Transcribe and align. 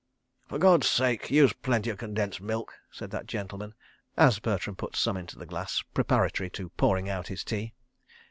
"For 0.47 0.57
God's 0.57 0.89
sake 0.89 1.29
use 1.29 1.53
plenty 1.53 1.91
of 1.91 1.99
condensed 1.99 2.41
milk," 2.41 2.73
said 2.89 3.11
that 3.11 3.27
gentleman, 3.27 3.75
as 4.17 4.39
Bertram 4.39 4.75
put 4.75 4.95
some 4.95 5.15
into 5.15 5.37
the 5.37 5.45
glass, 5.45 5.83
preparatory 5.93 6.49
to 6.57 6.69
pouring 6.69 7.07
out 7.07 7.27
his 7.27 7.43
tea. 7.43 7.75